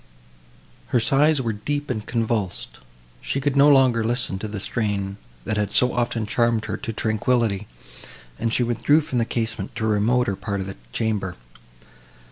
Her 0.87 0.99
sighs 0.99 1.43
were 1.43 1.53
deep 1.53 1.91
and 1.91 2.03
convulsed; 2.03 2.79
she 3.21 3.39
could 3.39 3.55
no 3.55 3.69
longer 3.69 4.03
listen 4.03 4.39
to 4.39 4.47
the 4.47 4.59
strain, 4.59 5.17
that 5.45 5.57
had 5.57 5.71
so 5.71 5.93
often 5.93 6.25
charmed 6.25 6.65
her 6.65 6.75
to 6.75 6.91
tranquillity, 6.91 7.67
and 8.39 8.51
she 8.51 8.63
withdrew 8.63 9.01
from 9.01 9.19
the 9.19 9.25
casement 9.25 9.75
to 9.75 9.85
a 9.85 9.89
remote 9.89 10.41
part 10.41 10.59
of 10.59 10.65
the 10.65 10.77
chamber. 10.91 11.35